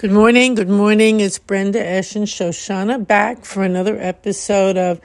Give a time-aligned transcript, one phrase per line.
[0.00, 0.54] Good morning.
[0.54, 1.20] Good morning.
[1.20, 4.98] It's Brenda Esh and Shoshanna back for another episode of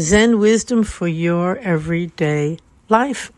[0.00, 2.58] Zen Wisdom for Your Everyday
[2.88, 3.30] Life.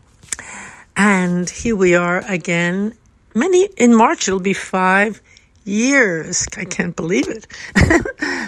[0.97, 2.97] And here we are again.
[3.35, 5.21] Many in March, it'll be five
[5.63, 6.47] years.
[6.57, 7.45] I can't believe it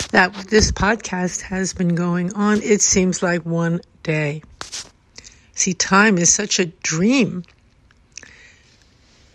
[0.09, 2.63] that this podcast has been going on.
[2.63, 4.41] It seems like one day.
[5.53, 7.43] See, time is such a dream.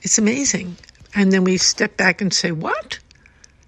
[0.02, 0.76] It's amazing.
[1.14, 2.98] And then we step back and say, what?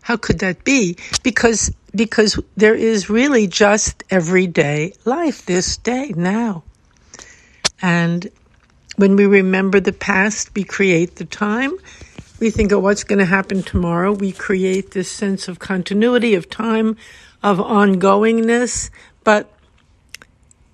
[0.05, 0.99] How could that be?
[1.23, 6.63] Because, because there is really just everyday life this day now.
[7.81, 8.31] And
[8.97, 11.73] when we remember the past, we create the time.
[12.39, 14.13] We think of what's going to happen tomorrow.
[14.13, 16.99] We create this sense of continuity, of time,
[17.43, 18.91] of ongoingness.
[19.25, 19.51] But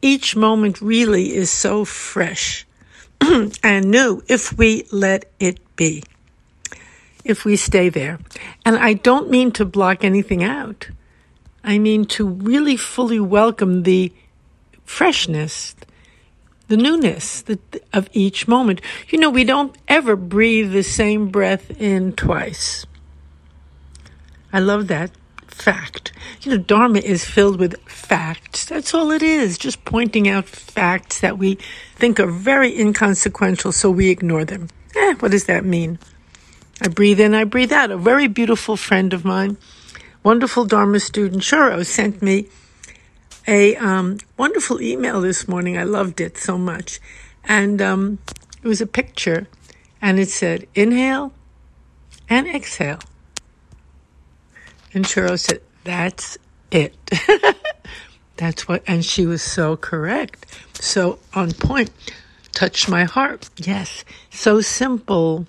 [0.03, 2.67] each moment really is so fresh
[3.63, 6.03] and new if we let it be,
[7.25, 8.19] if we stay there.
[8.65, 10.89] And I don't mean to block anything out.
[11.63, 14.13] I mean to really fully welcome the
[14.85, 15.75] freshness,
[16.69, 17.45] the newness
[17.93, 18.81] of each moment.
[19.09, 22.87] You know, we don't ever breathe the same breath in twice.
[24.53, 25.11] I love that
[25.47, 26.13] fact.
[26.43, 28.65] You know, Dharma is filled with facts.
[28.65, 31.59] That's all it is, just pointing out facts that we
[31.97, 34.69] think are very inconsequential, so we ignore them.
[34.97, 35.99] Eh, what does that mean?
[36.81, 37.91] I breathe in, I breathe out.
[37.91, 39.59] A very beautiful friend of mine,
[40.23, 42.49] wonderful Dharma student, Churro, sent me
[43.47, 45.77] a um, wonderful email this morning.
[45.77, 47.01] I loved it so much.
[47.45, 48.19] And um,
[48.63, 49.47] it was a picture,
[50.01, 51.33] and it said, inhale
[52.29, 53.01] and exhale.
[54.95, 56.39] And Churro said, That's
[56.71, 56.95] it.
[58.37, 60.47] That's what, and she was so correct.
[60.75, 61.91] So on point.
[62.53, 63.49] Touched my heart.
[63.57, 64.05] Yes.
[64.31, 65.47] So simple.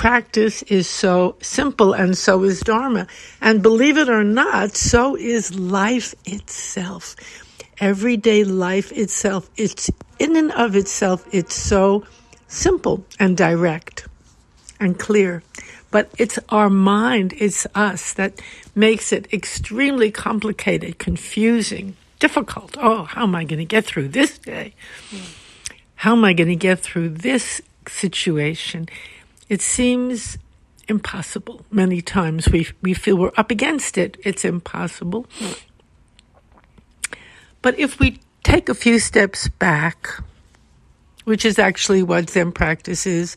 [0.00, 3.06] Practice is so simple, and so is Dharma.
[3.42, 7.14] And believe it or not, so is life itself.
[7.80, 9.50] Everyday life itself.
[9.58, 12.06] It's in and of itself, it's so
[12.48, 14.08] simple and direct
[14.80, 15.42] and clear.
[15.90, 18.40] But it's our mind, it's us that
[18.74, 22.74] makes it extremely complicated, confusing, difficult.
[22.80, 24.72] Oh, how am I going to get through this day?
[25.10, 25.18] Hmm.
[25.96, 28.88] How am I going to get through this situation?
[29.50, 30.38] It seems
[30.86, 31.66] impossible.
[31.72, 34.16] Many times we, we feel we're up against it.
[34.24, 35.26] It's impossible.
[37.60, 40.08] But if we take a few steps back,
[41.24, 43.36] which is actually what Zen practice is,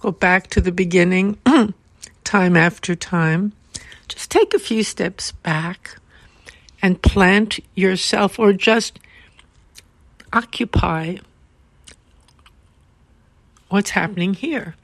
[0.00, 1.38] go back to the beginning
[2.24, 3.54] time after time,
[4.06, 5.96] just take a few steps back
[6.82, 8.98] and plant yourself or just
[10.30, 11.16] occupy
[13.70, 14.74] what's happening here.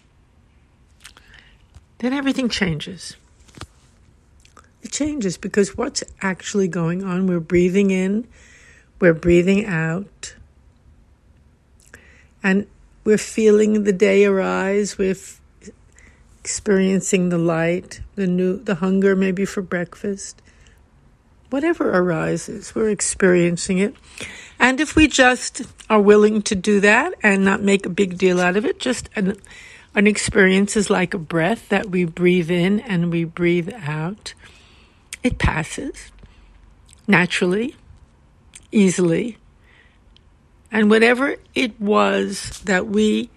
[2.01, 3.17] Then everything changes.
[4.83, 7.27] It changes because what's actually going on?
[7.27, 8.27] We're breathing in,
[8.99, 10.35] we're breathing out,
[12.43, 12.67] and
[13.05, 14.97] we're feeling the day arise.
[14.97, 15.17] We're
[16.41, 20.41] experiencing the light, the new, the hunger maybe for breakfast.
[21.51, 23.95] Whatever arises, we're experiencing it.
[24.59, 28.41] And if we just are willing to do that and not make a big deal
[28.41, 29.37] out of it, just an,
[29.95, 34.35] an experience is like a breath that we breathe in and we breathe out.
[35.23, 36.13] It passes
[37.07, 37.77] naturally,
[38.71, 39.37] easily.
[40.71, 43.31] And whatever it was that we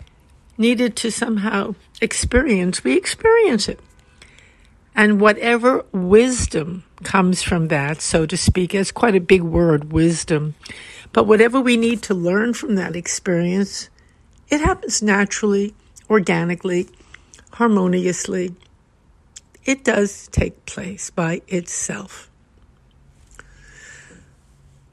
[0.58, 3.80] needed to somehow experience, we experience it.
[4.96, 10.54] And whatever wisdom comes from that, so to speak, it's quite a big word, wisdom.
[11.12, 13.90] But whatever we need to learn from that experience,
[14.50, 15.74] it happens naturally,
[16.10, 16.88] organically,
[17.54, 18.56] harmoniously.
[19.66, 22.30] It does take place by itself.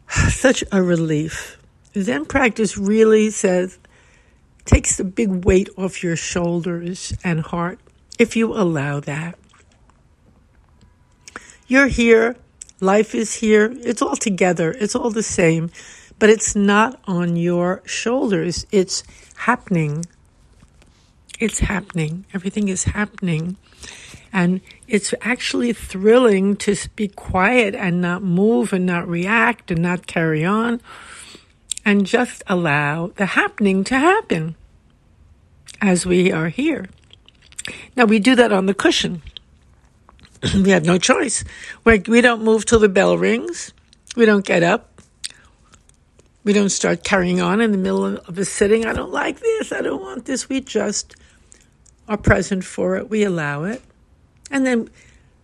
[0.29, 1.59] Such a relief.
[1.99, 3.79] Zen practice really says
[4.65, 7.81] takes the big weight off your shoulders and heart
[8.19, 9.37] if you allow that.
[11.67, 12.37] You're here,
[12.81, 15.71] life is here, it's all together, it's all the same,
[16.19, 18.67] but it's not on your shoulders.
[18.71, 19.03] It's
[19.37, 20.05] happening.
[21.41, 22.27] It's happening.
[22.35, 23.57] Everything is happening.
[24.31, 30.07] And it's actually thrilling to be quiet and not move and not react and not
[30.07, 30.81] carry on
[31.85, 34.55] and just allow the happening to happen
[35.81, 36.87] as we are here.
[37.97, 39.23] Now we do that on the cushion.
[40.55, 41.43] we have no choice.
[41.85, 43.73] We're, we don't move till the bell rings.
[44.15, 45.01] We don't get up.
[46.45, 48.87] We don't start carrying on in the middle of a sitting.
[48.87, 49.73] I don't like this.
[49.73, 50.49] I don't want this.
[50.49, 51.17] We just
[52.11, 53.09] are present for it.
[53.09, 53.81] We allow it.
[54.51, 54.91] And then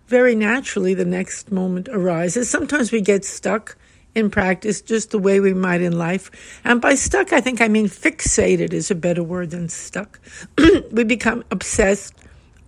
[0.08, 2.50] very naturally the next moment arises.
[2.50, 3.78] Sometimes we get stuck
[4.16, 6.60] in practice just the way we might in life.
[6.64, 10.18] And by stuck, I think I mean fixated is a better word than stuck.
[10.90, 12.14] we become obsessed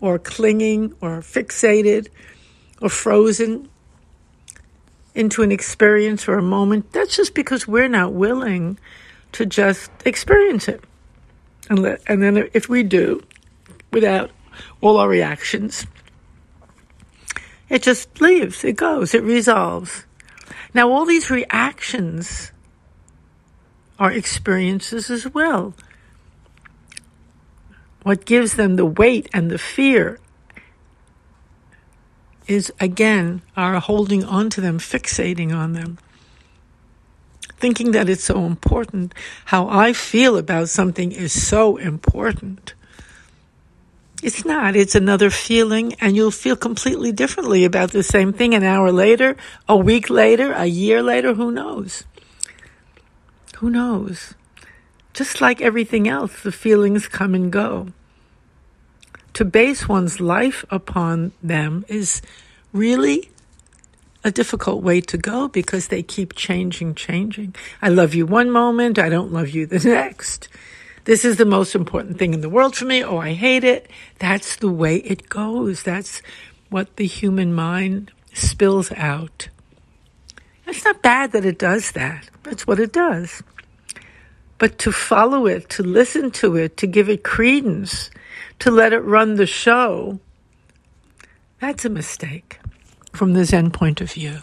[0.00, 2.08] or clinging or fixated
[2.80, 3.68] or frozen
[5.14, 6.92] into an experience or a moment.
[6.92, 8.78] That's just because we're not willing
[9.32, 10.84] to just experience it.
[11.68, 13.22] And, let, and then if we do,
[13.90, 14.30] without
[14.80, 15.86] all our reactions,
[17.68, 20.04] it just leaves, it goes, it resolves.
[20.74, 22.52] Now, all these reactions
[23.98, 25.74] are experiences as well.
[28.02, 30.18] What gives them the weight and the fear
[32.46, 35.98] is, again, our holding on to them, fixating on them,
[37.58, 39.12] thinking that it's so important.
[39.46, 42.72] How I feel about something is so important.
[44.22, 44.74] It's not.
[44.74, 49.36] It's another feeling, and you'll feel completely differently about the same thing an hour later,
[49.68, 51.34] a week later, a year later.
[51.34, 52.04] Who knows?
[53.58, 54.34] Who knows?
[55.14, 57.88] Just like everything else, the feelings come and go.
[59.34, 62.20] To base one's life upon them is
[62.72, 63.30] really
[64.24, 67.54] a difficult way to go because they keep changing, changing.
[67.80, 70.48] I love you one moment, I don't love you the next.
[71.08, 73.02] This is the most important thing in the world for me.
[73.02, 73.90] Oh, I hate it.
[74.18, 75.82] That's the way it goes.
[75.82, 76.20] That's
[76.68, 79.48] what the human mind spills out.
[80.66, 82.28] It's not bad that it does that.
[82.42, 83.42] That's what it does.
[84.58, 88.10] But to follow it, to listen to it, to give it credence,
[88.58, 90.20] to let it run the show,
[91.58, 92.60] that's a mistake
[93.14, 94.40] from the Zen point of view.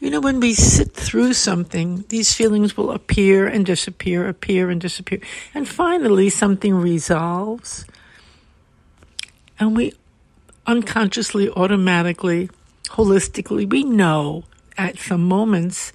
[0.00, 4.80] You know, when we sit through something, these feelings will appear and disappear, appear and
[4.80, 5.20] disappear.
[5.52, 7.84] And finally, something resolves.
[9.58, 9.92] And we
[10.66, 12.48] unconsciously, automatically,
[12.86, 14.44] holistically, we know
[14.78, 15.92] at some moments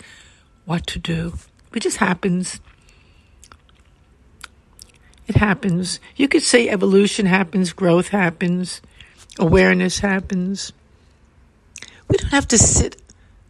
[0.66, 1.34] what to do.
[1.74, 2.60] It just happens.
[5.28, 6.00] It happens.
[6.16, 8.81] You could say evolution happens, growth happens,
[9.40, 10.74] awareness happens.
[12.08, 13.01] We don't have to sit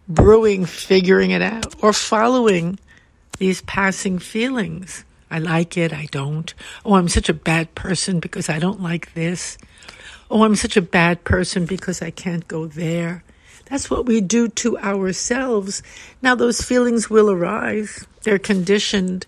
[0.07, 2.79] brewing, figuring it out, or following
[3.37, 5.03] these passing feelings.
[5.29, 6.53] I like it, I don't.
[6.85, 9.57] Oh, I'm such a bad person because I don't like this.
[10.29, 13.23] Oh, I'm such a bad person because I can't go there.
[13.65, 15.81] That's what we do to ourselves.
[16.21, 18.05] Now, those feelings will arise.
[18.23, 19.25] They're conditioned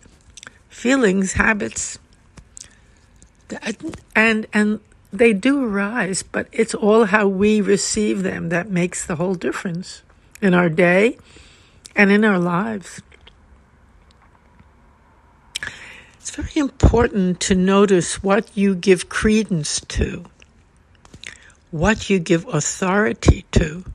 [0.70, 1.98] feelings, habits.
[4.16, 4.80] And, and
[5.12, 10.04] they do arise, but it's all how we receive them that makes the whole difference
[10.42, 11.18] in our day
[11.96, 13.02] and in our lives.
[16.20, 20.26] It's very important to notice what you give credence to,
[21.72, 23.86] what you give authority to.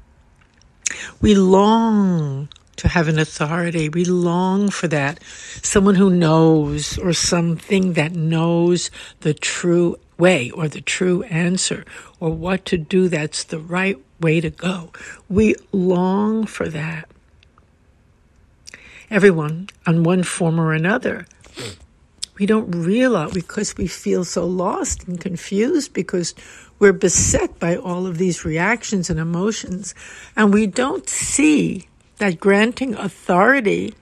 [1.21, 3.89] We long to have an authority.
[3.89, 5.23] We long for that.
[5.23, 8.91] Someone who knows or something that knows
[9.21, 11.85] the true way or the true answer
[12.21, 14.93] or what to do that's the right way to go.
[15.29, 17.09] We long for that.
[19.11, 21.27] Everyone, on one form or another.
[22.39, 26.35] We don't realize because we feel so lost and confused because
[26.79, 29.95] we're beset by all of these reactions and emotions,
[30.35, 33.93] and we don't see that granting authority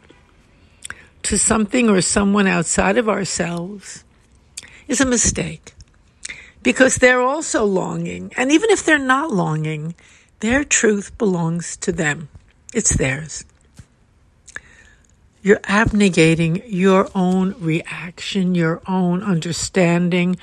[1.24, 4.04] to something or someone outside of ourselves
[4.86, 5.74] is a mistake
[6.62, 8.32] because they're also longing.
[8.36, 9.94] And even if they're not longing,
[10.40, 12.28] their truth belongs to them.
[12.74, 13.44] It's theirs.
[15.42, 20.36] You're abnegating your own reaction, your own understanding.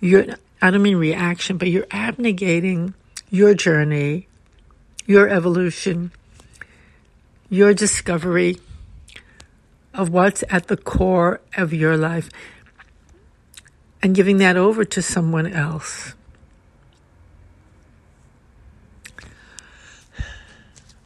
[0.00, 0.24] Your,
[0.62, 2.94] I don't mean reaction, but you're abnegating
[3.28, 4.28] your journey,
[5.04, 6.12] your evolution,
[7.50, 8.58] your discovery
[9.92, 12.28] of what's at the core of your life
[14.02, 16.14] and giving that over to someone else.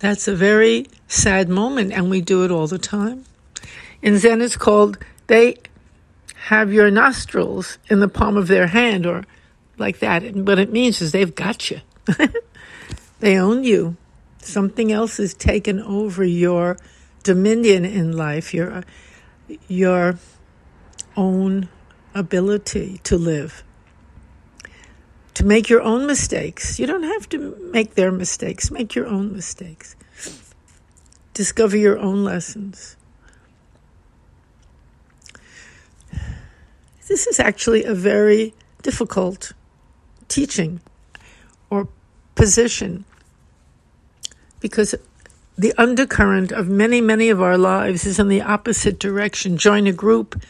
[0.01, 3.25] That's a very sad moment, and we do it all the time.
[4.01, 5.59] In Zen, it's called they
[6.47, 9.25] have your nostrils in the palm of their hand, or
[9.77, 10.23] like that.
[10.23, 11.81] And what it means is they've got you.
[13.21, 13.97] they own you.
[14.39, 16.79] Something else has taken over your
[17.23, 18.85] dominion in life, your
[19.69, 20.19] your
[21.15, 21.69] own
[22.15, 23.63] ability to live.
[25.35, 26.79] To make your own mistakes.
[26.79, 29.97] You don't have to make their mistakes, make your own mistakes.
[31.35, 32.97] Discover your own lessons.
[37.09, 39.53] This is actually a very difficult
[40.29, 40.81] teaching
[41.69, 41.89] or
[42.35, 43.05] position
[44.61, 44.95] because
[45.59, 49.57] the undercurrent of many, many of our lives is in the opposite direction.
[49.57, 50.41] Join a group,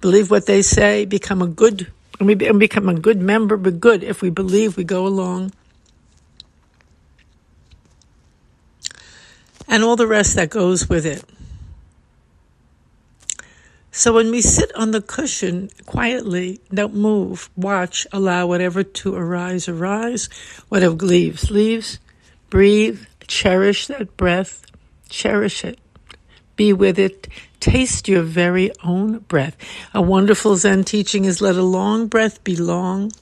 [0.00, 4.02] believe what they say, become a good, and we become a good member, but good
[4.02, 5.52] if we believe we go along.
[9.66, 11.24] And all the rest that goes with it.
[13.90, 19.68] So when we sit on the cushion quietly, don't move, watch, allow whatever to arise,
[19.68, 20.28] arise,
[20.68, 21.98] whatever leaves, leaves,
[22.48, 24.64] breathe, cherish that breath,
[25.08, 25.80] cherish it,
[26.54, 27.28] be with it,
[27.60, 29.56] taste your very own breath.
[29.94, 33.12] A wonderful Zen teaching is let a long breath be long,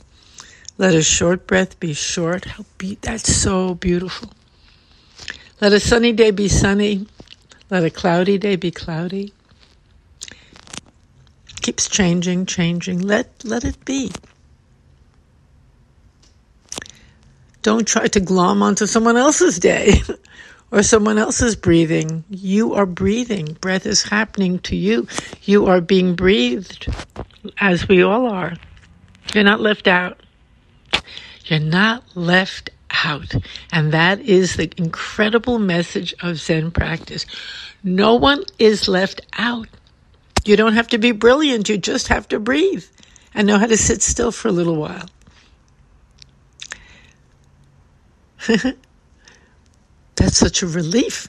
[0.79, 2.45] let a short breath be short.
[2.45, 4.31] How be that's so beautiful.
[5.61, 7.07] Let a sunny day be sunny,
[7.71, 9.33] let a cloudy day be cloudy
[11.67, 13.01] keeps changing, changing.
[13.01, 14.13] Let, let it be.
[17.63, 20.01] Don't try to glom onto someone else's day
[20.71, 22.25] or someone else is breathing.
[22.29, 23.57] You are breathing.
[23.61, 25.07] Breath is happening to you.
[25.43, 26.89] You are being breathed
[27.59, 28.55] as we all are.
[29.35, 30.21] You're not left out.
[31.45, 32.71] You're not left
[33.05, 33.35] out.
[33.73, 37.27] And that is the incredible message of Zen practice.
[37.85, 39.69] No one is left out.
[40.45, 41.69] You don't have to be brilliant.
[41.69, 42.85] You just have to breathe
[43.35, 45.09] and know how to sit still for a little while.
[50.17, 51.29] That's such a relief.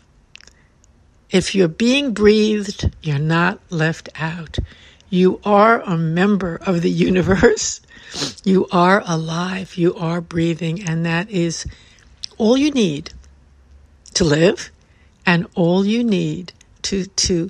[1.30, 4.58] If you're being breathed, you're not left out.
[5.10, 7.82] You are a member of the universe.
[8.44, 9.76] You are alive.
[9.76, 10.88] You are breathing.
[10.88, 11.66] And that is
[12.38, 13.12] all you need
[14.14, 14.72] to live
[15.26, 16.54] and all you need
[16.84, 17.50] to, to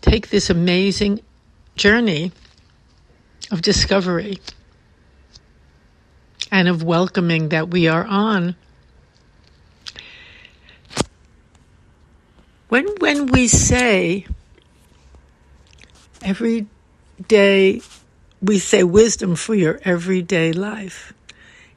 [0.00, 1.20] take this amazing
[1.74, 2.30] journey
[3.50, 4.38] of discovery
[6.50, 8.54] and of welcoming that we are on.
[12.72, 14.24] When, when we say
[16.22, 16.68] every
[17.28, 17.82] day,
[18.40, 21.12] we say wisdom for your everyday life.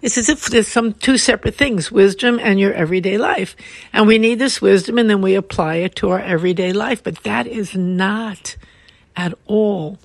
[0.02, 3.58] It's as if there's some two separate things, wisdom and your everyday life.
[3.92, 7.04] And we need this wisdom and then we apply it to our everyday life.
[7.04, 8.56] But that is not
[9.18, 10.00] at all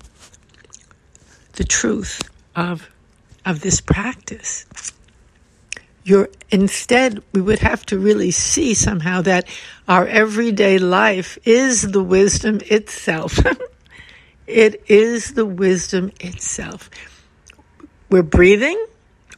[1.53, 2.89] the truth of,
[3.45, 4.65] of this practice.
[6.03, 9.47] You're, instead, we would have to really see somehow that
[9.87, 13.39] our everyday life is the wisdom itself.
[14.47, 16.89] it is the wisdom itself.
[18.09, 18.83] We're breathing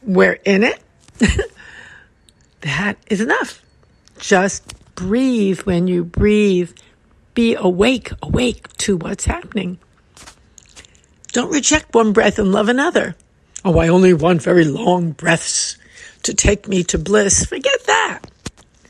[0.04, 0.82] we're in it.
[2.60, 3.62] that is enough.
[4.18, 6.72] Just breathe when you breathe.
[7.34, 9.78] Be awake, awake to what's happening.
[11.32, 13.16] Don't reject one breath and love another.
[13.64, 15.76] Oh, I only want very long breaths
[16.24, 17.46] to take me to bliss.
[17.46, 18.20] Forget that.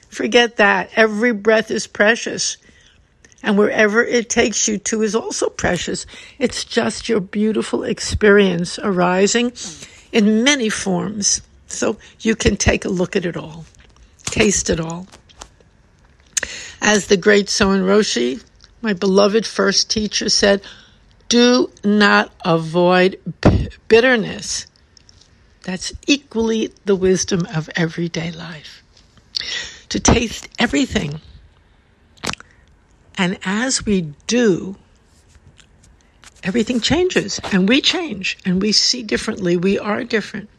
[0.09, 0.91] Forget that.
[0.97, 2.57] Every breath is precious.
[3.43, 6.07] And wherever it takes you to is also precious.
[6.39, 9.53] It's just your beautiful experience arising
[10.13, 11.43] in many forms.
[11.67, 13.67] So you can take a look at it all,
[14.25, 15.07] taste it all.
[16.81, 18.43] As the great Soen Roshi,
[18.81, 20.63] my beloved first teacher, said,
[21.29, 23.19] do not avoid
[23.89, 24.67] bitterness.
[25.65, 28.83] That's equally the wisdom of everyday life.
[29.89, 31.21] To taste everything.
[33.17, 34.77] And as we do,
[36.43, 39.57] everything changes and we change and we see differently.
[39.57, 40.51] We are different.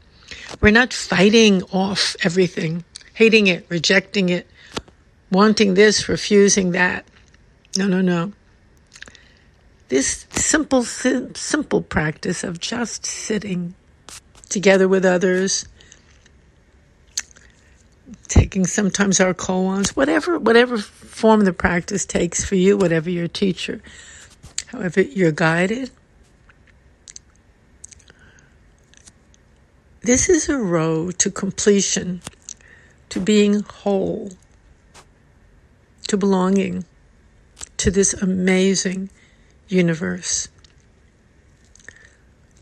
[0.60, 2.84] We're not fighting off everything,
[3.14, 4.48] hating it, rejecting it,
[5.32, 7.06] wanting this, refusing that.
[7.78, 8.34] No, no, no.
[9.90, 13.76] This simple, simple practice of just sitting
[14.56, 15.68] together with others,
[18.30, 23.82] taking sometimes our koans, whatever, whatever form the practice takes for you, whatever your teacher
[24.76, 25.92] however you're guided.
[30.02, 32.22] This is a road to completion,
[33.10, 34.32] to being whole,
[36.08, 36.86] to belonging
[37.78, 39.10] to this amazing
[39.68, 40.48] universe.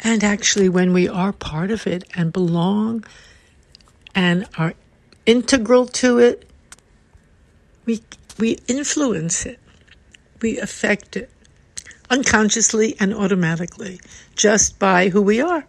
[0.03, 3.05] And actually, when we are part of it and belong
[4.13, 4.73] and are
[5.25, 6.49] integral to it,
[7.85, 8.01] we,
[8.37, 9.59] we influence it,
[10.41, 11.29] we affect it
[12.09, 13.99] unconsciously and automatically
[14.35, 15.65] just by who we are.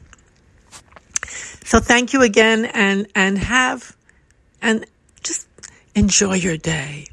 [1.64, 3.96] So thank you again and, and have,
[4.60, 4.84] and
[5.22, 5.48] just
[5.94, 7.06] enjoy your day.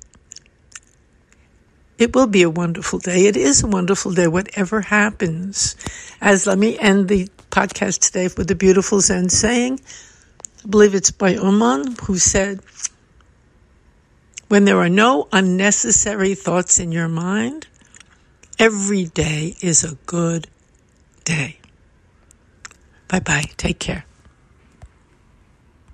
[1.98, 3.28] It will be a wonderful day.
[3.28, 5.78] It is a wonderful day, whatever happens.
[6.20, 9.80] As let me end the podcast today with the beautiful Zen saying.
[10.64, 12.60] I believe it's by Ummon, who said,
[14.48, 17.68] When there are no unnecessary thoughts in your mind,
[18.58, 20.48] every day is a good
[21.24, 21.60] day.
[23.08, 23.46] Bye bye.
[23.58, 24.06] Take care.